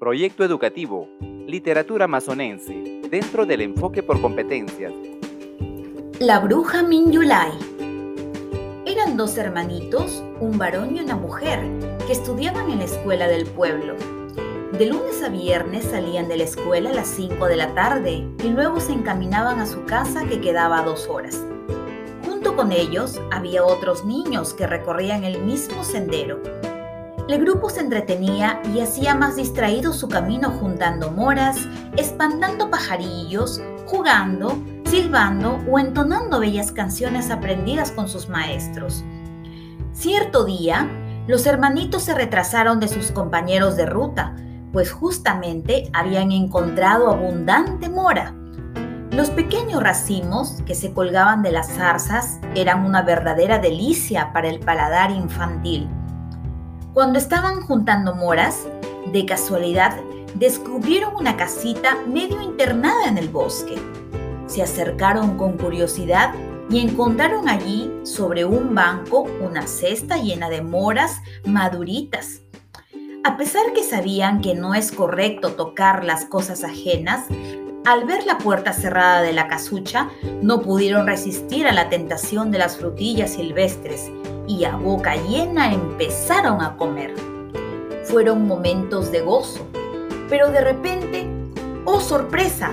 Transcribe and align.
Proyecto 0.00 0.44
educativo, 0.44 1.10
literatura 1.46 2.06
amazonense, 2.06 3.02
dentro 3.10 3.44
del 3.44 3.60
enfoque 3.60 4.02
por 4.02 4.18
competencias. 4.22 4.94
La 6.18 6.38
bruja 6.38 6.82
Minyulai. 6.82 7.50
Eran 8.86 9.18
dos 9.18 9.36
hermanitos, 9.36 10.24
un 10.40 10.56
varón 10.56 10.96
y 10.96 11.00
una 11.00 11.16
mujer, 11.16 11.60
que 12.06 12.14
estudiaban 12.14 12.70
en 12.70 12.78
la 12.78 12.86
escuela 12.86 13.28
del 13.28 13.44
pueblo. 13.44 13.94
De 14.72 14.86
lunes 14.86 15.22
a 15.22 15.28
viernes 15.28 15.84
salían 15.84 16.28
de 16.28 16.38
la 16.38 16.44
escuela 16.44 16.88
a 16.88 16.94
las 16.94 17.08
5 17.08 17.44
de 17.44 17.56
la 17.56 17.74
tarde 17.74 18.26
y 18.42 18.48
luego 18.48 18.80
se 18.80 18.94
encaminaban 18.94 19.58
a 19.58 19.66
su 19.66 19.84
casa 19.84 20.24
que 20.24 20.40
quedaba 20.40 20.78
a 20.78 20.84
dos 20.84 21.08
horas. 21.08 21.44
Junto 22.24 22.56
con 22.56 22.72
ellos 22.72 23.20
había 23.30 23.62
otros 23.66 24.06
niños 24.06 24.54
que 24.54 24.66
recorrían 24.66 25.24
el 25.24 25.42
mismo 25.42 25.84
sendero. 25.84 26.40
El 27.30 27.38
grupo 27.38 27.70
se 27.70 27.78
entretenía 27.78 28.60
y 28.74 28.80
hacía 28.80 29.14
más 29.14 29.36
distraído 29.36 29.92
su 29.92 30.08
camino 30.08 30.50
juntando 30.50 31.12
moras, 31.12 31.58
espantando 31.96 32.72
pajarillos, 32.72 33.62
jugando, 33.86 34.60
silbando 34.84 35.60
o 35.70 35.78
entonando 35.78 36.40
bellas 36.40 36.72
canciones 36.72 37.30
aprendidas 37.30 37.92
con 37.92 38.08
sus 38.08 38.28
maestros. 38.28 39.04
Cierto 39.92 40.44
día, 40.44 40.90
los 41.28 41.46
hermanitos 41.46 42.02
se 42.02 42.16
retrasaron 42.16 42.80
de 42.80 42.88
sus 42.88 43.12
compañeros 43.12 43.76
de 43.76 43.86
ruta, 43.86 44.34
pues 44.72 44.90
justamente 44.90 45.88
habían 45.92 46.32
encontrado 46.32 47.12
abundante 47.12 47.88
mora. 47.88 48.34
Los 49.12 49.30
pequeños 49.30 49.80
racimos 49.80 50.62
que 50.66 50.74
se 50.74 50.92
colgaban 50.92 51.44
de 51.44 51.52
las 51.52 51.68
zarzas 51.68 52.40
eran 52.56 52.84
una 52.84 53.02
verdadera 53.02 53.60
delicia 53.60 54.32
para 54.32 54.48
el 54.48 54.58
paladar 54.58 55.12
infantil. 55.12 55.88
Cuando 56.92 57.18
estaban 57.18 57.60
juntando 57.62 58.14
moras, 58.14 58.66
de 59.12 59.26
casualidad 59.26 59.98
descubrieron 60.34 61.14
una 61.16 61.36
casita 61.36 61.96
medio 62.06 62.40
internada 62.42 63.06
en 63.06 63.18
el 63.18 63.28
bosque. 63.28 63.76
Se 64.46 64.62
acercaron 64.62 65.36
con 65.36 65.56
curiosidad 65.56 66.34
y 66.68 66.80
encontraron 66.80 67.48
allí, 67.48 67.92
sobre 68.04 68.44
un 68.44 68.74
banco, 68.74 69.26
una 69.40 69.66
cesta 69.66 70.18
llena 70.18 70.48
de 70.48 70.62
moras 70.62 71.20
maduritas 71.44 72.42
a 73.22 73.36
pesar 73.36 73.74
que 73.74 73.82
sabían 73.82 74.40
que 74.40 74.54
no 74.54 74.74
es 74.74 74.92
correcto 74.92 75.52
tocar 75.52 76.04
las 76.04 76.24
cosas 76.24 76.64
ajenas, 76.64 77.26
al 77.84 78.06
ver 78.06 78.24
la 78.24 78.38
puerta 78.38 78.72
cerrada 78.72 79.20
de 79.20 79.34
la 79.34 79.46
casucha, 79.46 80.08
no 80.40 80.62
pudieron 80.62 81.06
resistir 81.06 81.66
a 81.66 81.72
la 81.72 81.90
tentación 81.90 82.50
de 82.50 82.58
las 82.58 82.78
frutillas 82.78 83.34
silvestres 83.34 84.10
y 84.50 84.64
a 84.64 84.74
boca 84.74 85.14
llena 85.14 85.72
empezaron 85.72 86.60
a 86.60 86.76
comer. 86.76 87.14
Fueron 88.02 88.48
momentos 88.48 89.12
de 89.12 89.20
gozo, 89.20 89.64
pero 90.28 90.50
de 90.50 90.60
repente, 90.60 91.28
¡oh 91.84 92.00
sorpresa! 92.00 92.72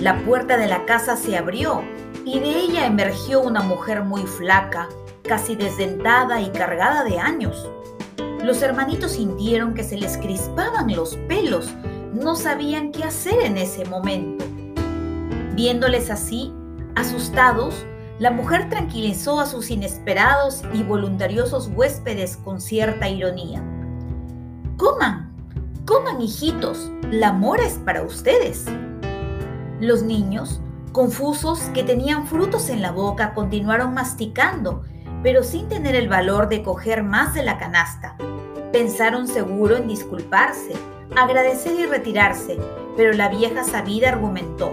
La 0.00 0.18
puerta 0.26 0.58
de 0.58 0.66
la 0.66 0.84
casa 0.84 1.16
se 1.16 1.38
abrió 1.38 1.82
y 2.26 2.40
de 2.40 2.50
ella 2.50 2.84
emergió 2.84 3.40
una 3.40 3.62
mujer 3.62 4.02
muy 4.02 4.24
flaca, 4.24 4.90
casi 5.22 5.56
desdentada 5.56 6.42
y 6.42 6.50
cargada 6.50 7.04
de 7.04 7.18
años. 7.18 7.70
Los 8.42 8.60
hermanitos 8.60 9.12
sintieron 9.12 9.72
que 9.72 9.82
se 9.82 9.96
les 9.96 10.18
crispaban 10.18 10.94
los 10.94 11.16
pelos, 11.26 11.72
no 12.12 12.36
sabían 12.36 12.92
qué 12.92 13.04
hacer 13.04 13.40
en 13.42 13.56
ese 13.56 13.86
momento. 13.86 14.44
Viéndoles 15.54 16.10
así, 16.10 16.52
asustados, 16.96 17.86
la 18.18 18.30
mujer 18.30 18.68
tranquilizó 18.70 19.40
a 19.40 19.46
sus 19.46 19.70
inesperados 19.70 20.62
y 20.72 20.82
voluntariosos 20.82 21.70
huéspedes 21.74 22.36
con 22.36 22.60
cierta 22.60 23.08
ironía. 23.08 23.62
Coman, 24.76 25.32
coman 25.84 26.20
hijitos, 26.20 26.90
la 27.10 27.32
mora 27.32 27.64
es 27.64 27.74
para 27.74 28.02
ustedes. 28.02 28.66
Los 29.80 30.02
niños, 30.02 30.60
confusos 30.92 31.60
que 31.74 31.82
tenían 31.82 32.26
frutos 32.26 32.68
en 32.68 32.82
la 32.82 32.92
boca, 32.92 33.34
continuaron 33.34 33.94
masticando, 33.94 34.82
pero 35.22 35.42
sin 35.42 35.68
tener 35.68 35.94
el 35.94 36.08
valor 36.08 36.48
de 36.48 36.62
coger 36.62 37.02
más 37.02 37.34
de 37.34 37.42
la 37.42 37.58
canasta, 37.58 38.16
Pensaron 38.74 39.28
seguro 39.28 39.76
en 39.76 39.86
disculparse, 39.86 40.72
agradecer 41.16 41.78
y 41.78 41.86
retirarse, 41.86 42.58
pero 42.96 43.12
la 43.12 43.28
vieja 43.28 43.62
sabida 43.62 44.08
argumentó. 44.08 44.72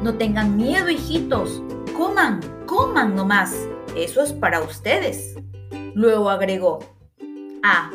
No 0.00 0.14
tengan 0.14 0.56
miedo, 0.56 0.88
hijitos, 0.90 1.60
coman, 2.00 2.40
coman 2.64 3.14
nomás, 3.14 3.54
eso 3.94 4.22
es 4.22 4.32
para 4.32 4.62
ustedes. 4.62 5.36
Luego 5.94 6.30
agregó, 6.30 6.78
ah, 7.62 7.90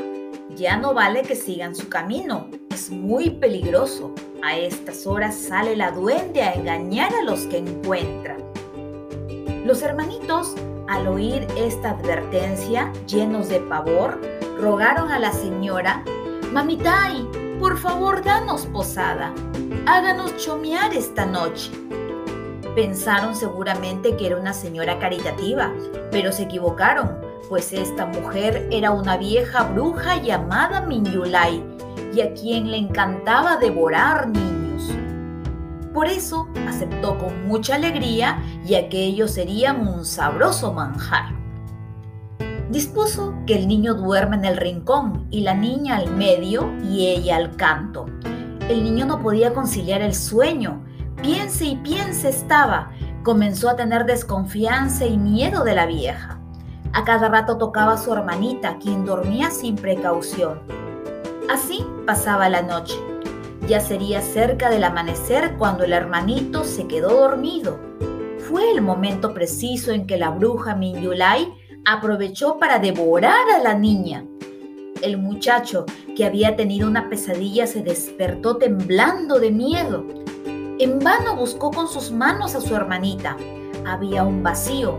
ya 0.56 0.78
no 0.78 0.94
vale 0.94 1.24
que 1.24 1.36
sigan 1.36 1.74
su 1.74 1.90
camino, 1.90 2.48
es 2.70 2.92
muy 2.92 3.32
peligroso. 3.32 4.14
A 4.44 4.58
estas 4.58 5.08
horas 5.08 5.36
sale 5.36 5.76
la 5.76 5.90
duende 5.90 6.44
a 6.44 6.54
engañar 6.54 7.16
a 7.16 7.24
los 7.24 7.48
que 7.48 7.58
encuentra. 7.58 8.38
Los 9.66 9.82
hermanitos, 9.82 10.54
al 10.88 11.08
oír 11.08 11.48
esta 11.58 11.90
advertencia, 11.90 12.94
llenos 13.08 13.50
de 13.50 13.60
pavor, 13.60 14.22
rogaron 14.60 15.12
a 15.12 15.18
la 15.18 15.32
señora, 15.32 16.04
Mamitai, 16.52 17.28
por 17.60 17.80
favor 17.80 18.24
danos 18.24 18.68
posada, 18.68 19.34
háganos 19.88 20.38
chomear 20.38 20.94
esta 20.94 21.26
noche. 21.26 21.72
Pensaron 22.76 23.36
seguramente 23.36 24.18
que 24.18 24.28
era 24.28 24.38
una 24.38 24.54
señora 24.54 25.00
caritativa, 25.00 25.74
pero 26.12 26.34
se 26.34 26.44
equivocaron, 26.44 27.18
pues 27.48 27.72
esta 27.72 28.06
mujer 28.06 28.68
era 28.70 28.92
una 28.92 29.16
vieja 29.16 29.64
bruja 29.64 30.22
llamada 30.22 30.82
Minyulai 30.82 31.64
y 32.14 32.22
a 32.22 32.34
quien 32.34 32.72
le 32.72 32.78
encantaba 32.78 33.58
devorar 33.58 34.28
niños. 34.28 34.92
Por 35.94 36.08
eso 36.08 36.50
aceptó 36.68 37.18
con 37.18 37.48
mucha 37.48 37.76
alegría, 37.76 38.44
ya 38.66 38.90
que 38.90 39.06
ellos 39.06 39.32
serían 39.32 39.88
un 39.88 40.04
sabroso 40.04 40.74
manjar. 40.74 41.34
Dispuso 42.70 43.36
que 43.48 43.56
el 43.56 43.68
niño 43.68 43.94
duerma 43.94 44.36
en 44.36 44.44
el 44.44 44.58
rincón 44.58 45.28
y 45.32 45.42
la 45.42 45.54
niña 45.54 45.98
al 45.98 46.12
medio 46.12 46.74
y 46.84 47.08
ella 47.08 47.38
al 47.38 47.56
canto. 47.56 48.08
El 48.68 48.84
niño 48.84 49.06
no 49.06 49.22
podía 49.22 49.54
conciliar 49.54 50.02
el 50.02 50.16
sueño. 50.16 50.84
Piense 51.26 51.66
y 51.66 51.76
piense 51.78 52.30
estaba. 52.30 52.92
Comenzó 53.24 53.68
a 53.68 53.76
tener 53.76 54.06
desconfianza 54.06 55.08
y 55.08 55.18
miedo 55.18 55.64
de 55.64 55.74
la 55.74 55.88
vieja. 55.88 56.40
A 56.94 57.04
cada 57.04 57.30
rato 57.30 57.58
tocaba 57.58 57.94
a 57.94 57.98
su 57.98 58.14
hermanita, 58.14 58.78
quien 58.78 59.06
dormía 59.06 59.50
sin 59.50 59.76
precaución. 59.76 60.62
Así 61.52 61.84
pasaba 62.06 62.48
la 62.48 62.62
noche. 62.62 62.94
Ya 63.68 63.80
sería 63.80 64.22
cerca 64.22 64.70
del 64.70 64.84
amanecer 64.84 65.56
cuando 65.58 65.84
el 65.84 65.94
hermanito 65.94 66.64
se 66.64 66.86
quedó 66.86 67.22
dormido. 67.22 67.80
Fue 68.48 68.72
el 68.72 68.84
momento 68.84 69.34
preciso 69.34 69.94
en 69.94 70.06
que 70.06 70.18
la 70.18 70.30
bruja 70.30 70.76
Minyulai 70.76 71.52
aprovechó 71.86 72.60
para 72.60 72.78
devorar 72.78 73.50
a 73.56 73.64
la 73.64 73.74
niña. 73.74 74.24
El 75.02 75.18
muchacho, 75.18 75.86
que 76.16 76.24
había 76.24 76.56
tenido 76.56 76.88
una 76.88 77.10
pesadilla, 77.10 77.66
se 77.66 77.82
despertó 77.82 78.58
temblando 78.58 79.40
de 79.40 79.50
miedo. 79.50 80.06
En 80.78 81.00
vano 81.00 81.38
buscó 81.38 81.72
con 81.72 81.88
sus 81.88 82.12
manos 82.12 82.54
a 82.54 82.60
su 82.60 82.76
hermanita. 82.76 83.38
Había 83.88 84.24
un 84.24 84.44
vacío. 84.44 84.98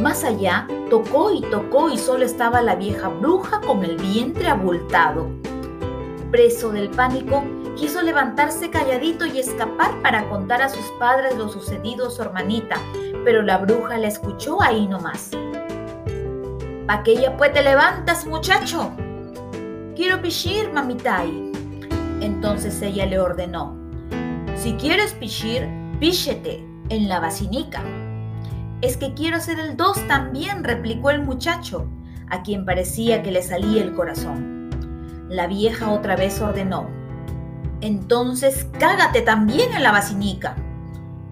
Más 0.00 0.24
allá, 0.24 0.66
tocó 0.90 1.30
y 1.30 1.40
tocó 1.40 1.88
y 1.88 1.98
solo 1.98 2.24
estaba 2.24 2.62
la 2.62 2.74
vieja 2.74 3.08
bruja 3.08 3.60
con 3.60 3.84
el 3.84 3.96
vientre 3.96 4.48
abultado. 4.48 5.28
Preso 6.32 6.72
del 6.72 6.90
pánico, 6.90 7.44
quiso 7.76 8.02
levantarse 8.02 8.70
calladito 8.70 9.24
y 9.24 9.38
escapar 9.38 10.02
para 10.02 10.28
contar 10.28 10.62
a 10.62 10.68
sus 10.68 10.84
padres 10.98 11.36
lo 11.36 11.48
sucedido 11.48 12.08
a 12.08 12.10
su 12.10 12.20
hermanita, 12.20 12.74
pero 13.24 13.40
la 13.42 13.58
bruja 13.58 13.96
la 13.98 14.08
escuchó 14.08 14.60
ahí 14.60 14.88
nomás. 14.88 15.30
¿Pa' 16.88 17.04
qué 17.04 17.14
ya 17.14 17.36
pues 17.36 17.52
te 17.52 17.62
levantas, 17.62 18.26
muchacho? 18.26 18.90
Quiero 19.94 20.20
pichir, 20.20 20.72
mamitai. 20.72 21.52
Entonces 22.20 22.82
ella 22.82 23.06
le 23.06 23.20
ordenó, 23.20 23.83
si 24.64 24.72
quieres 24.76 25.12
pichir, 25.12 25.68
píchete 26.00 26.66
en 26.88 27.06
la 27.06 27.20
basinica. 27.20 27.82
Es 28.80 28.96
que 28.96 29.12
quiero 29.12 29.38
ser 29.38 29.58
el 29.58 29.76
dos 29.76 29.98
también, 30.08 30.64
replicó 30.64 31.10
el 31.10 31.22
muchacho, 31.22 31.86
a 32.30 32.42
quien 32.42 32.64
parecía 32.64 33.22
que 33.22 33.30
le 33.30 33.42
salía 33.42 33.82
el 33.82 33.92
corazón. 33.92 34.70
La 35.28 35.48
vieja 35.48 35.90
otra 35.90 36.16
vez 36.16 36.40
ordenó, 36.40 36.88
entonces 37.82 38.66
cágate 38.78 39.20
también 39.20 39.70
en 39.74 39.82
la 39.82 39.92
basinica. 39.92 40.56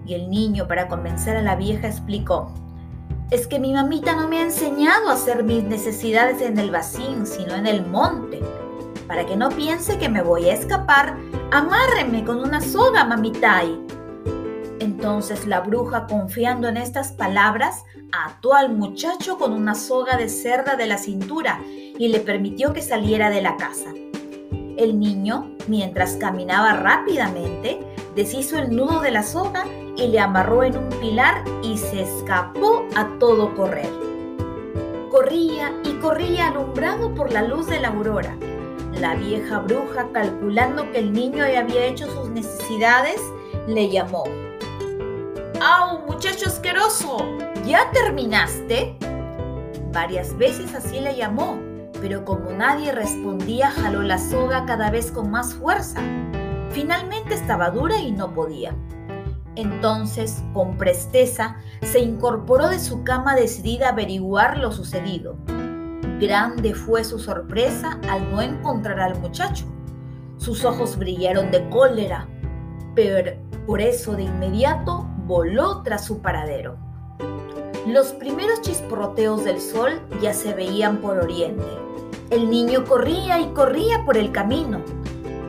Y 0.05 0.13
el 0.13 0.29
niño, 0.29 0.67
para 0.67 0.87
convencer 0.87 1.35
a 1.35 1.41
la 1.41 1.55
vieja, 1.55 1.87
explicó, 1.87 2.53
es 3.31 3.47
que 3.47 3.57
mi 3.57 3.73
mamita 3.73 4.15
no 4.15 4.27
me 4.27 4.37
ha 4.37 4.43
enseñado 4.43 5.09
a 5.09 5.13
hacer 5.13 5.43
mis 5.43 5.63
necesidades 5.63 6.39
en 6.39 6.59
el 6.59 6.69
vacín, 6.69 7.25
sino 7.25 7.55
en 7.55 7.65
el 7.65 7.83
monte. 7.83 8.41
Para 9.07 9.25
que 9.25 9.35
no 9.35 9.49
piense 9.49 9.97
que 9.97 10.07
me 10.07 10.21
voy 10.21 10.49
a 10.49 10.53
escapar, 10.53 11.17
amárreme 11.53 12.25
con 12.25 12.39
una 12.39 12.59
soga, 12.61 13.05
mamitai. 13.05 13.79
Entonces 14.79 15.45
la 15.45 15.59
bruja, 15.59 16.07
confiando 16.07 16.67
en 16.67 16.77
estas 16.77 17.11
palabras, 17.11 17.85
ató 18.11 18.55
al 18.55 18.73
muchacho 18.73 19.37
con 19.37 19.53
una 19.53 19.75
soga 19.75 20.17
de 20.17 20.29
cerda 20.29 20.75
de 20.75 20.87
la 20.87 20.97
cintura 20.97 21.59
y 21.63 22.07
le 22.07 22.21
permitió 22.21 22.73
que 22.73 22.81
saliera 22.81 23.29
de 23.29 23.43
la 23.43 23.55
casa. 23.55 23.91
El 24.77 24.99
niño, 24.99 25.51
mientras 25.67 26.15
caminaba 26.15 26.73
rápidamente, 26.73 27.79
deshizo 28.15 28.57
el 28.57 28.75
nudo 28.75 29.01
de 29.01 29.11
la 29.11 29.21
soga 29.21 29.63
y 29.95 30.07
le 30.07 30.19
amarró 30.19 30.63
en 30.63 30.75
un 30.75 30.89
pilar 30.99 31.43
y 31.61 31.77
se 31.77 32.01
escapó 32.01 32.83
a 32.95 33.07
todo 33.19 33.53
correr. 33.53 33.91
Corría 35.11 35.71
y 35.83 35.93
corría 35.99 36.47
alumbrado 36.47 37.13
por 37.13 37.31
la 37.31 37.43
luz 37.43 37.67
de 37.67 37.79
la 37.79 37.89
aurora. 37.89 38.35
La 38.99 39.15
vieja 39.15 39.59
bruja, 39.59 40.07
calculando 40.13 40.91
que 40.91 40.99
el 40.99 41.13
niño 41.13 41.47
ya 41.47 41.61
había 41.61 41.85
hecho 41.85 42.07
sus 42.07 42.29
necesidades, 42.29 43.19
le 43.67 43.89
llamó. 43.89 44.23
¡Au, 45.61 46.05
muchacho 46.05 46.47
asqueroso! 46.47 47.17
¿Ya 47.65 47.89
terminaste? 47.91 48.97
Varias 49.91 50.37
veces 50.37 50.73
así 50.75 50.99
le 50.99 51.15
llamó, 51.15 51.59
pero 52.01 52.25
como 52.25 52.51
nadie 52.51 52.91
respondía, 52.91 53.71
jaló 53.71 54.01
la 54.01 54.17
soga 54.17 54.65
cada 54.65 54.91
vez 54.91 55.11
con 55.11 55.31
más 55.31 55.53
fuerza. 55.53 56.01
Finalmente 56.71 57.33
estaba 57.33 57.69
dura 57.69 57.97
y 57.99 58.11
no 58.11 58.33
podía. 58.33 58.75
Entonces, 59.55 60.43
con 60.53 60.77
presteza, 60.77 61.57
se 61.81 61.99
incorporó 61.99 62.69
de 62.69 62.79
su 62.79 63.03
cama 63.03 63.35
decidida 63.35 63.87
a 63.87 63.91
averiguar 63.91 64.57
lo 64.57 64.71
sucedido. 64.71 65.35
Grande 66.23 66.73
fue 66.73 67.03
su 67.03 67.19
sorpresa 67.19 67.99
al 68.07 68.31
no 68.31 68.41
encontrar 68.41 68.97
al 69.01 69.19
muchacho. 69.19 69.65
Sus 70.37 70.63
ojos 70.63 70.97
brillaron 70.97 71.51
de 71.51 71.67
cólera, 71.67 72.29
pero 72.95 73.33
por 73.67 73.81
eso 73.81 74.13
de 74.13 74.23
inmediato 74.23 75.05
voló 75.25 75.83
tras 75.83 76.05
su 76.05 76.21
paradero. 76.21 76.77
Los 77.85 78.13
primeros 78.13 78.61
chisporroteos 78.61 79.43
del 79.43 79.59
sol 79.59 79.99
ya 80.21 80.33
se 80.33 80.53
veían 80.53 80.99
por 80.99 81.17
oriente. 81.17 81.67
El 82.29 82.49
niño 82.49 82.85
corría 82.85 83.41
y 83.41 83.47
corría 83.47 84.05
por 84.05 84.15
el 84.15 84.31
camino. 84.31 84.81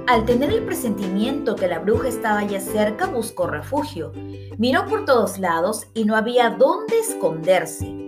Al 0.08 0.24
tener 0.24 0.50
el 0.50 0.64
presentimiento 0.64 1.54
que 1.54 1.68
la 1.68 1.78
bruja 1.78 2.08
estaba 2.08 2.42
ya 2.42 2.58
cerca, 2.58 3.06
buscó 3.06 3.46
refugio. 3.46 4.10
Miró 4.58 4.86
por 4.86 5.04
todos 5.04 5.38
lados 5.38 5.86
y 5.94 6.04
no 6.04 6.16
había 6.16 6.50
dónde 6.50 6.98
esconderse. 6.98 8.03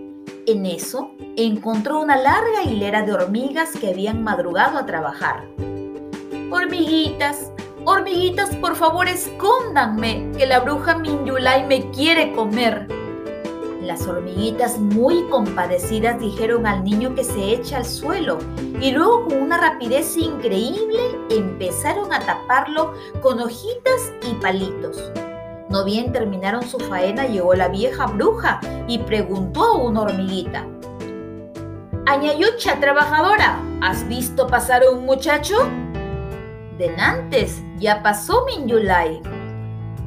En 0.47 0.65
eso, 0.65 1.11
encontró 1.35 1.99
una 1.99 2.15
larga 2.15 2.63
hilera 2.63 3.01
de 3.01 3.11
hormigas 3.11 3.71
que 3.71 3.89
habían 3.89 4.23
madrugado 4.23 4.77
a 4.77 4.85
trabajar. 4.85 5.45
Hormiguitas, 6.49 7.51
hormiguitas, 7.83 8.55
por 8.55 8.77
favor 8.77 9.09
escóndanme, 9.09 10.31
que 10.37 10.45
la 10.45 10.61
bruja 10.61 10.99
Minyulai 10.99 11.67
me 11.67 11.91
quiere 11.91 12.31
comer. 12.31 12.87
Las 13.81 14.07
hormiguitas 14.07 14.79
muy 14.79 15.27
compadecidas 15.27 16.17
dijeron 16.21 16.65
al 16.65 16.81
niño 16.85 17.13
que 17.13 17.25
se 17.25 17.51
eche 17.51 17.75
al 17.75 17.83
suelo 17.85 18.37
y 18.79 18.91
luego 18.91 19.25
con 19.25 19.41
una 19.41 19.57
rapidez 19.57 20.15
increíble 20.15 21.01
empezaron 21.29 22.13
a 22.13 22.21
taparlo 22.21 22.93
con 23.21 23.41
hojitas 23.41 24.13
y 24.25 24.33
palitos. 24.35 25.11
No 25.69 25.83
bien 25.83 26.11
terminaron 26.11 26.63
su 26.63 26.79
faena 26.79 27.25
llegó 27.25 27.53
la 27.53 27.67
vieja 27.67 28.05
bruja 28.07 28.61
y 28.87 28.99
preguntó 28.99 29.63
a 29.63 29.77
una 29.77 30.01
hormiguita. 30.01 30.65
Añayucha, 32.05 32.79
trabajadora, 32.79 33.59
¿has 33.81 34.07
visto 34.07 34.47
pasar 34.47 34.83
a 34.83 34.91
un 34.91 35.05
muchacho? 35.05 35.55
Denantes, 36.77 37.61
ya 37.79 38.01
pasó 38.01 38.45
Minyulai. 38.45 39.21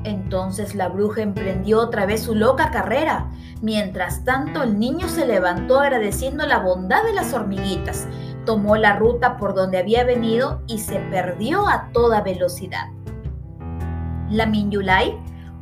Entonces 0.05 0.75
la 0.75 0.89
bruja 0.89 1.21
emprendió 1.21 1.79
otra 1.79 2.07
vez 2.07 2.23
su 2.23 2.35
loca 2.35 2.71
carrera. 2.71 3.31
Mientras 3.61 4.25
tanto, 4.25 4.63
el 4.63 4.79
niño 4.79 5.09
se 5.09 5.27
levantó 5.27 5.79
agradeciendo 5.79 6.47
la 6.47 6.61
bondad 6.61 7.05
de 7.05 7.13
las 7.13 7.35
hormiguitas, 7.35 8.07
tomó 8.47 8.77
la 8.77 8.97
ruta 8.97 9.37
por 9.37 9.55
donde 9.55 9.77
había 9.77 10.05
venido 10.05 10.63
y 10.67 10.79
se 10.79 11.01
perdió 11.11 11.69
a 11.69 11.91
toda 11.93 12.23
velocidad. 12.23 12.87
La 14.31 14.47
Minyulai, 14.47 15.19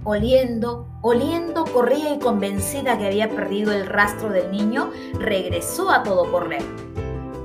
oliendo, 0.08 0.86
oliendo, 1.02 1.64
corría 1.66 2.14
y 2.14 2.18
convencida 2.18 2.96
que 2.96 3.06
había 3.06 3.28
perdido 3.28 3.72
el 3.72 3.86
rastro 3.86 4.30
del 4.30 4.50
niño, 4.50 4.90
regresó 5.18 5.90
a 5.90 6.02
todo 6.02 6.30
correr. 6.32 6.62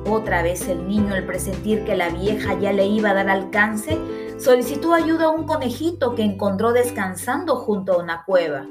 Otra 0.10 0.42
vez 0.44 0.68
el 0.70 0.88
niño, 0.88 1.14
al 1.14 1.26
presentir 1.26 1.84
que 1.84 1.96
la 1.96 2.10
vieja 2.10 2.58
ya 2.58 2.72
le 2.72 2.86
iba 2.86 3.10
a 3.10 3.14
dar 3.16 3.30
alcance, 3.30 4.00
solicitó 4.38 4.94
ayuda 4.94 5.26
a 5.26 5.30
un 5.30 5.46
conejito 5.46 6.16
que 6.16 6.24
encontró 6.24 6.72
descansando 6.72 7.58
junto 7.58 7.94
a 7.94 7.98
una 7.98 8.24
cueva. 8.24 8.66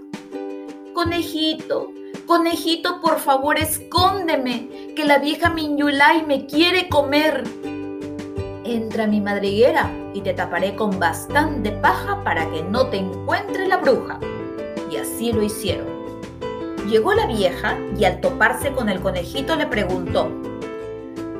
Conejito, 0.94 1.88
conejito, 2.26 3.00
por 3.02 3.18
favor, 3.18 3.58
escóndeme, 3.58 4.94
que 4.96 5.04
la 5.04 5.18
vieja 5.18 5.50
Minyulai 5.50 6.24
me 6.24 6.46
quiere 6.46 6.88
comer. 6.88 7.44
Entra 8.64 9.06
mi 9.06 9.20
madriguera 9.20 10.01
y 10.14 10.20
te 10.20 10.35
taparé 10.35 10.76
con 10.76 10.99
bastante 10.99 11.70
paja 11.70 12.23
para 12.25 12.50
que 12.50 12.62
no 12.62 12.88
te 12.88 12.99
encuentre 12.99 13.67
la 13.67 13.79
bruja. 13.79 14.19
Y 14.91 14.97
así 14.97 15.32
lo 15.32 15.43
hicieron. 15.43 15.87
Llegó 16.88 17.14
la 17.14 17.26
vieja 17.26 17.79
y 17.97 18.05
al 18.05 18.20
toparse 18.20 18.73
con 18.73 18.88
el 18.88 19.00
conejito 19.00 19.56
le 19.56 19.67
preguntó, 19.67 20.29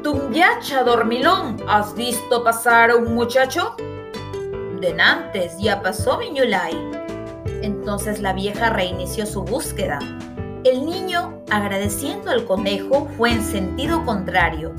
Tumyacha 0.03 0.83
dormilón, 0.83 1.59
¿has 1.69 1.95
visto 1.95 2.43
pasar 2.43 2.91
a 2.91 2.97
un 2.97 3.15
muchacho? 3.15 3.77
Denantes, 4.81 5.59
ya 5.59 5.81
pasó 5.81 6.19
Miñulay. 6.19 6.75
Entonces 7.63 8.21
la 8.21 8.33
vieja 8.33 8.71
reinició 8.71 9.27
su 9.27 9.43
búsqueda. 9.43 9.99
El 10.65 10.87
niño, 10.87 11.43
agradeciendo 11.51 12.31
al 12.31 12.45
conejo, 12.45 13.09
fue 13.17 13.33
en 13.33 13.43
sentido 13.43 14.05
contrario. 14.05 14.73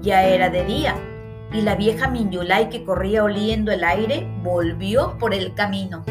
Ya 0.00 0.24
era 0.24 0.50
de 0.50 0.64
día, 0.64 0.96
y 1.54 1.60
la 1.60 1.76
vieja 1.76 2.08
Minyulay 2.08 2.68
que 2.68 2.84
corría 2.84 3.22
oliendo 3.22 3.70
el 3.70 3.84
aire 3.84 4.28
volvió 4.42 5.16
por 5.18 5.32
el 5.32 5.54
camino. 5.54 6.02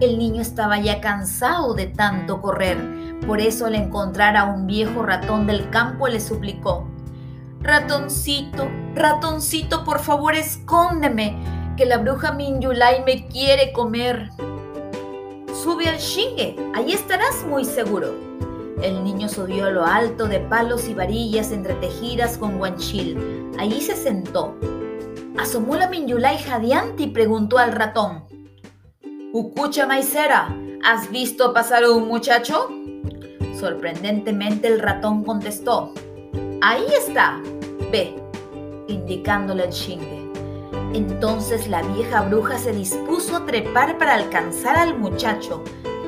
El 0.00 0.18
niño 0.18 0.40
estaba 0.40 0.78
ya 0.78 1.00
cansado 1.00 1.74
de 1.74 1.86
tanto 1.86 2.40
correr, 2.40 2.78
por 3.26 3.40
eso 3.40 3.66
al 3.66 3.74
encontrar 3.74 4.36
a 4.36 4.44
un 4.44 4.66
viejo 4.66 5.02
ratón 5.02 5.46
del 5.46 5.68
campo 5.68 6.08
le 6.08 6.18
suplicó, 6.18 6.88
Ratoncito, 7.60 8.68
ratoncito, 8.94 9.84
por 9.84 9.98
favor 9.98 10.34
escóndeme, 10.34 11.36
que 11.76 11.84
la 11.84 11.98
bruja 11.98 12.32
Minyulai 12.32 13.04
me 13.04 13.26
quiere 13.26 13.72
comer. 13.72 14.30
Sube 15.52 15.88
al 15.88 15.98
shinge, 15.98 16.56
ahí 16.74 16.92
estarás 16.92 17.44
muy 17.46 17.64
seguro. 17.64 18.27
El 18.82 19.02
niño 19.02 19.28
subió 19.28 19.66
a 19.66 19.70
lo 19.70 19.84
alto 19.84 20.28
de 20.28 20.38
palos 20.38 20.88
y 20.88 20.94
varillas 20.94 21.50
entretejidas 21.50 22.38
con 22.38 22.58
guanchil. 22.58 23.50
Allí 23.58 23.80
se 23.80 23.96
sentó. 23.96 24.56
Asomó 25.36 25.76
la 25.76 25.88
Minyulai 25.88 26.38
jadeante 26.38 27.04
y 27.04 27.06
preguntó 27.08 27.58
al 27.58 27.72
ratón. 27.72 28.24
Ucucha 29.32 29.86
maicera, 29.86 30.56
¿has 30.84 31.10
visto 31.10 31.52
pasar 31.52 31.84
a 31.84 31.90
un 31.90 32.06
muchacho? 32.06 32.68
Sorprendentemente 33.58 34.68
el 34.68 34.78
ratón 34.78 35.24
contestó. 35.24 35.92
Ahí 36.60 36.86
está, 36.96 37.40
ve, 37.90 38.14
indicándole 38.86 39.64
el 39.64 39.70
chingue. 39.70 40.28
Entonces 40.94 41.68
la 41.68 41.82
vieja 41.82 42.22
bruja 42.22 42.58
se 42.58 42.72
dispuso 42.72 43.36
a 43.36 43.44
trepar 43.44 43.98
para 43.98 44.14
alcanzar 44.14 44.76
al 44.76 44.98
muchacho. 44.98 45.62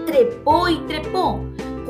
Trepó 0.07 0.69
y 0.69 0.79
trepó. 0.87 1.41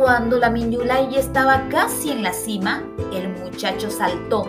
Cuando 0.00 0.38
la 0.38 0.48
Minyulay 0.48 1.14
estaba 1.14 1.68
casi 1.68 2.10
en 2.10 2.22
la 2.22 2.32
cima, 2.32 2.82
el 3.12 3.28
muchacho 3.38 3.90
saltó. 3.90 4.46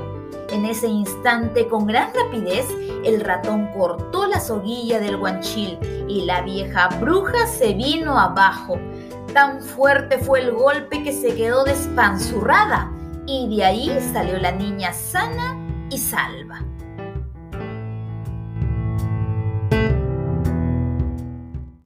En 0.50 0.63
ese 0.63 0.88
instante, 0.88 1.67
con 1.67 1.88
gran 1.88 2.08
rapidez, 2.13 2.65
el 3.03 3.20
ratón 3.20 3.67
cortó 3.74 4.27
la 4.27 4.39
soguilla 4.39 5.01
del 5.01 5.17
guanchil 5.17 5.77
y 6.08 6.22
la 6.22 6.39
vieja 6.43 6.88
bruja 7.01 7.48
se 7.48 7.74
vino 7.74 8.17
abajo. 8.17 8.79
Tan 9.34 9.60
fuerte 9.60 10.20
fue 10.20 10.39
el 10.39 10.53
golpe 10.53 11.03
que 11.03 11.12
se 11.12 11.36
quedó 11.36 11.65
despanzurrada 11.65 12.89
y 13.27 13.53
de 13.53 13.65
ahí 13.65 14.00
salió 14.13 14.38
la 14.38 14.53
niña 14.53 14.93
sana 14.93 15.58
y 15.89 15.98
salva. 15.98 16.62